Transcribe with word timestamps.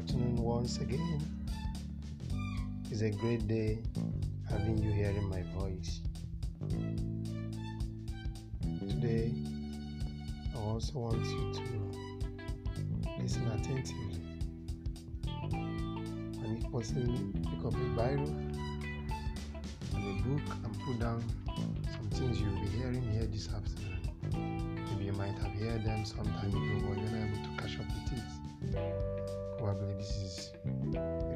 afternoon 0.00 0.36
once 0.36 0.78
again. 0.78 1.20
It's 2.90 3.02
a 3.02 3.10
great 3.10 3.46
day 3.46 3.80
having 4.48 4.78
you 4.78 4.90
hearing 4.90 5.28
my 5.28 5.42
voice. 5.58 6.00
Today, 8.78 9.30
I 10.54 10.58
also 10.58 11.00
want 11.00 11.22
you 11.26 11.52
to 11.52 11.62
listen 13.20 13.46
attentively 13.48 14.22
and 15.52 16.56
if 16.56 16.72
possible, 16.72 17.18
pick 17.50 17.64
up 17.66 17.74
a 17.74 17.88
Bible 17.94 18.34
and 19.94 20.02
a 20.02 20.22
book 20.22 20.56
and 20.64 20.80
put 20.80 20.98
down 20.98 21.22
some 21.92 22.08
things 22.10 22.40
you'll 22.40 22.58
be 22.58 22.68
hearing 22.68 23.02
here 23.12 23.26
this 23.26 23.48
afternoon. 23.52 24.86
Maybe 24.92 25.04
you 25.04 25.12
might 25.12 25.36
have 25.38 25.52
heard 25.60 25.84
them 25.84 26.06
sometime 26.06 26.48
ago, 26.48 26.88
but 26.88 26.96
you're 26.96 27.10
not 27.10 27.28
able 27.28 27.42
to 27.44 27.62
catch 27.62 27.78
up 27.78 27.86
with 27.86 28.74
it. 28.74 29.49
Probably 29.60 29.92
this 29.92 30.10
is 30.16 30.52
a 30.64 30.68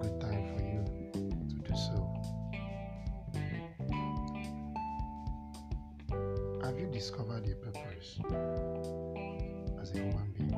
good 0.00 0.20
time 0.22 0.56
for 0.56 0.62
you 0.62 0.82
to 1.12 1.20
do 1.68 1.74
so. 1.76 1.98
Have 6.64 6.78
you 6.80 6.86
discovered 6.86 7.44
your 7.46 7.56
purpose 7.56 8.18
as 9.82 9.90
a 9.90 9.98
human 9.98 10.32
being? 10.32 10.56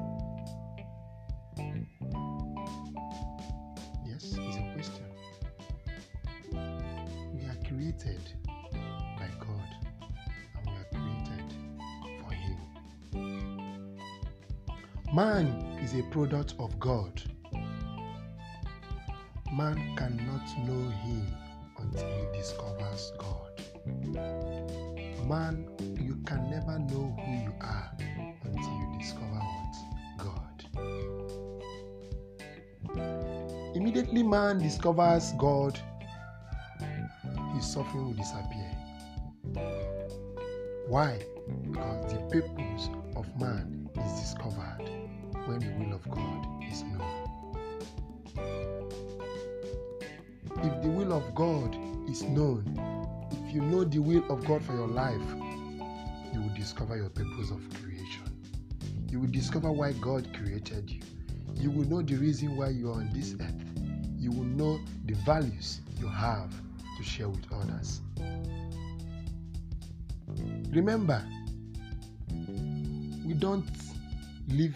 Yes, 4.06 4.24
it's 4.38 4.56
a 4.56 4.72
question. 4.74 5.06
We 7.34 7.40
are 7.44 7.58
created 7.66 8.22
by 8.46 9.28
God 9.40 9.70
and 10.54 10.64
we 10.64 10.72
are 10.74 10.88
created 10.92 11.48
for 12.22 12.32
Him. 12.32 12.58
Man 15.12 15.46
is 15.82 15.94
a 15.94 16.02
product 16.04 16.54
of 16.60 16.78
God. 16.78 17.20
Man 19.52 19.96
cannot 19.96 20.46
know 20.66 20.90
Him 20.90 21.26
until 21.78 22.08
he 22.08 22.38
discovers 22.38 23.12
God. 23.18 23.50
Man, 25.26 25.66
you 26.00 26.16
can 26.26 26.50
never 26.50 26.78
know 26.78 27.16
who 27.24 27.32
you 27.32 27.54
are 27.60 27.90
until 28.44 28.72
you 28.78 28.98
discover 28.98 29.40
what? 29.40 29.76
God. 30.18 30.64
Immediately, 33.74 34.22
man 34.22 34.58
discovers 34.58 35.32
God, 35.38 35.78
his 37.54 37.66
suffering 37.66 38.06
will 38.06 38.14
disappear. 38.14 38.74
Why? 40.88 41.20
Because 41.62 42.12
the 42.12 42.18
purpose 42.30 42.90
of 43.16 43.26
man 43.40 43.88
is 44.04 44.20
discovered 44.20 44.90
when 45.46 45.60
the 45.60 45.72
will 45.78 45.94
of 45.94 46.08
God 46.10 46.64
is 46.70 46.82
known. 46.82 47.17
The 50.88 50.94
will 50.94 51.12
of 51.12 51.34
God 51.34 51.76
is 52.08 52.22
known, 52.22 52.64
if 53.30 53.54
you 53.54 53.60
know 53.60 53.84
the 53.84 53.98
will 53.98 54.24
of 54.30 54.42
God 54.46 54.62
for 54.64 54.72
your 54.72 54.88
life, 54.88 55.20
you 56.32 56.40
will 56.40 56.54
discover 56.56 56.96
your 56.96 57.10
purpose 57.10 57.50
of 57.50 57.60
creation. 57.74 58.24
You 59.10 59.20
will 59.20 59.30
discover 59.30 59.70
why 59.70 59.92
God 60.00 60.26
created 60.32 60.88
you. 60.88 61.02
You 61.56 61.70
will 61.70 61.84
know 61.84 62.00
the 62.00 62.14
reason 62.14 62.56
why 62.56 62.70
you 62.70 62.88
are 62.88 62.94
on 62.94 63.10
this 63.12 63.34
earth. 63.38 63.62
You 64.16 64.30
will 64.30 64.44
know 64.44 64.80
the 65.04 65.12
values 65.26 65.82
you 66.00 66.08
have 66.08 66.50
to 66.96 67.04
share 67.04 67.28
with 67.28 67.44
others. 67.52 68.00
Remember, 70.70 71.22
we 73.26 73.34
don't 73.34 73.68
live 74.48 74.74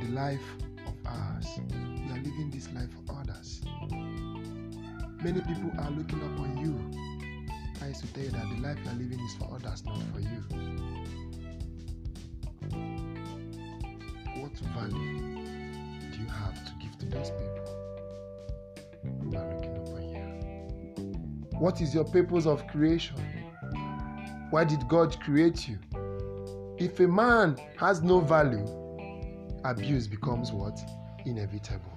the 0.00 0.08
life 0.14 0.40
of 0.86 0.94
ours, 1.04 1.46
we 1.68 2.12
are 2.12 2.22
living 2.22 2.50
this 2.50 2.72
life 2.72 2.88
for 3.06 3.12
others. 3.12 3.19
Many 5.22 5.40
people 5.42 5.70
are 5.78 5.90
looking 5.90 6.22
up 6.22 6.40
on 6.40 6.56
you. 6.56 6.74
I 7.82 7.88
used 7.88 8.00
to 8.00 8.06
tell 8.14 8.24
you 8.24 8.30
that 8.30 8.48
the 8.48 8.62
life 8.66 8.78
you 8.82 8.90
are 8.90 8.94
living 8.94 9.20
is 9.20 9.34
for 9.34 9.54
others, 9.54 9.84
not 9.84 9.98
for 10.14 10.20
you. 10.20 10.42
What 14.40 14.56
value 14.74 15.18
do 16.10 16.18
you 16.18 16.26
have 16.26 16.64
to 16.64 16.72
give 16.80 16.96
to 17.00 17.06
those 17.06 17.30
people 17.32 17.68
who 19.20 19.36
are 19.36 19.54
looking 19.54 19.76
up 19.76 19.88
on 19.88 20.08
you? 20.08 21.58
What 21.58 21.82
is 21.82 21.94
your 21.94 22.04
purpose 22.04 22.46
of 22.46 22.66
creation? 22.68 23.16
Why 24.48 24.64
did 24.64 24.88
God 24.88 25.20
create 25.20 25.68
you? 25.68 25.78
If 26.78 26.98
a 26.98 27.06
man 27.06 27.58
has 27.76 28.00
no 28.00 28.20
value, 28.20 28.64
abuse 29.64 30.06
becomes 30.06 30.50
what? 30.50 30.80
Inevitable. 31.26 31.92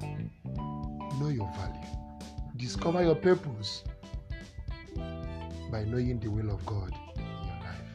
Know 1.22 1.30
your 1.30 1.50
value. 1.54 1.88
Discover 2.56 3.04
your 3.04 3.16
purpose 3.16 3.84
by 5.72 5.84
knowing 5.86 6.20
the 6.20 6.30
will 6.30 6.52
of 6.52 6.64
God 6.68 6.94
in 7.16 7.24
your 7.24 7.58
life. 7.66 7.90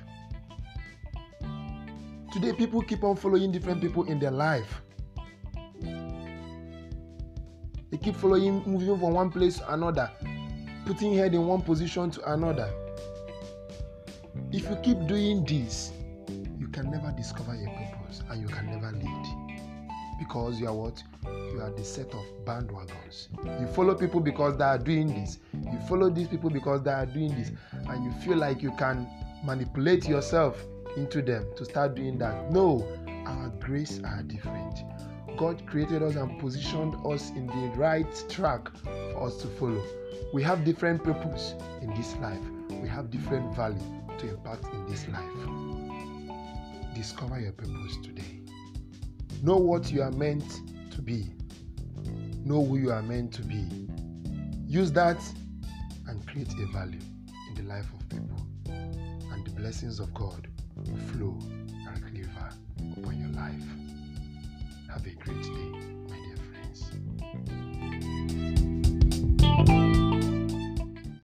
Today, 2.32 2.52
people 2.52 2.82
keep 2.82 3.04
on 3.04 3.14
following 3.14 3.52
different 3.52 3.80
people 3.80 4.02
in 4.04 4.18
their 4.18 4.32
life. 4.32 4.82
They 7.90 7.98
keep 8.02 8.16
following, 8.16 8.64
moving 8.66 8.98
from 8.98 9.12
one 9.12 9.30
place 9.30 9.58
to 9.58 9.72
another, 9.74 10.10
putting 10.86 11.14
head 11.14 11.34
in 11.34 11.46
one 11.46 11.62
position 11.62 12.10
to 12.10 12.32
another. 12.32 12.68
If 14.50 14.68
you 14.68 14.76
keep 14.82 15.06
doing 15.06 15.44
this, 15.44 15.92
you 16.58 16.66
can 16.68 16.90
never 16.90 17.12
discover 17.16 17.54
your 17.54 17.70
purpose 17.70 18.22
and 18.28 18.42
you 18.42 18.48
can 18.48 18.66
never 18.66 18.90
lead. 18.90 19.47
Because 20.18 20.60
you 20.60 20.66
are 20.66 20.74
what? 20.74 21.02
You 21.24 21.60
are 21.62 21.70
the 21.70 21.84
set 21.84 22.12
of 22.14 22.24
bandwagons. 22.44 23.28
You 23.60 23.66
follow 23.68 23.94
people 23.94 24.20
because 24.20 24.56
they 24.56 24.64
are 24.64 24.78
doing 24.78 25.08
this. 25.08 25.38
You 25.52 25.78
follow 25.88 26.10
these 26.10 26.28
people 26.28 26.50
because 26.50 26.82
they 26.82 26.90
are 26.90 27.06
doing 27.06 27.34
this. 27.34 27.52
And 27.72 28.04
you 28.04 28.12
feel 28.20 28.36
like 28.36 28.62
you 28.62 28.72
can 28.72 29.08
manipulate 29.44 30.08
yourself 30.08 30.62
into 30.96 31.22
them 31.22 31.46
to 31.56 31.64
start 31.64 31.94
doing 31.94 32.18
that. 32.18 32.50
No, 32.50 32.86
our 33.26 33.48
grace 33.60 34.00
are 34.04 34.22
different. 34.22 34.82
God 35.36 35.64
created 35.66 36.02
us 36.02 36.16
and 36.16 36.38
positioned 36.40 36.96
us 37.06 37.30
in 37.30 37.46
the 37.46 37.72
right 37.76 38.24
track 38.28 38.68
for 38.78 39.26
us 39.26 39.36
to 39.42 39.46
follow. 39.46 39.82
We 40.32 40.42
have 40.42 40.64
different 40.64 41.04
purpose 41.04 41.54
in 41.80 41.94
this 41.94 42.16
life. 42.16 42.40
We 42.70 42.88
have 42.88 43.10
different 43.10 43.54
value 43.54 43.78
to 44.18 44.28
impact 44.28 44.64
in 44.74 44.86
this 44.86 45.06
life. 45.08 46.94
Discover 46.94 47.40
your 47.40 47.52
purpose 47.52 47.96
today. 48.02 48.37
Know 49.42 49.56
what 49.56 49.92
you 49.92 50.02
are 50.02 50.10
meant 50.10 50.60
to 50.92 51.00
be. 51.02 51.30
Know 52.44 52.64
who 52.64 52.76
you 52.78 52.90
are 52.90 53.02
meant 53.02 53.32
to 53.34 53.42
be. 53.42 53.64
Use 54.66 54.90
that 54.92 55.22
and 56.08 56.26
create 56.26 56.52
a 56.52 56.66
value 56.72 57.00
in 57.48 57.54
the 57.54 57.62
life 57.62 57.86
of 57.94 58.08
people. 58.08 58.46
And 58.66 59.44
the 59.44 59.50
blessings 59.52 60.00
of 60.00 60.12
God 60.14 60.48
will 60.76 60.96
flow 61.12 61.38
and 61.42 62.02
river 62.18 62.50
upon 62.98 63.20
your 63.20 63.30
life. 63.30 63.62
Have 64.90 65.06
a 65.06 65.10
great 65.10 65.42
day, 65.42 65.57